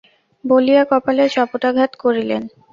[0.43, 2.43] বলিয়া কপালে চপেটাঘাত করিলেন।